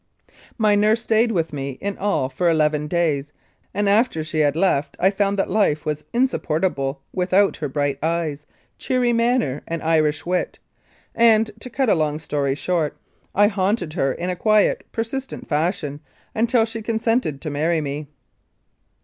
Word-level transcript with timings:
My 0.57 0.73
nurse 0.73 0.99
stayed 0.99 1.31
with 1.31 1.53
me 1.53 1.73
in 1.79 1.95
all 1.99 2.27
for 2.27 2.49
eleven 2.49 2.87
days, 2.87 3.31
and 3.71 3.87
after 3.87 4.23
she 4.23 4.39
had 4.39 4.55
left 4.55 4.97
I 4.99 5.11
found 5.11 5.37
that 5.37 5.47
life 5.51 5.85
was 5.85 6.05
insupportable 6.11 7.03
without 7.13 7.57
her 7.57 7.69
bright 7.69 7.99
eyes, 8.03 8.47
cheery 8.79 9.13
manner 9.13 9.61
and 9.67 9.79
Irish 9.83 10.25
wit, 10.25 10.57
and, 11.13 11.51
to 11.59 11.69
cut 11.69 11.87
a 11.87 11.93
long 11.93 12.17
story 12.17 12.55
short, 12.55 12.97
I 13.35 13.45
haunted 13.45 13.93
her 13.93 14.11
in 14.11 14.31
a 14.31 14.35
quite 14.35 14.91
persistent 14.91 15.47
fashion 15.47 15.99
until 16.33 16.65
she 16.65 16.81
consented 16.81 17.39
to 17.41 17.51
marry 17.51 17.79
me. 17.79 18.07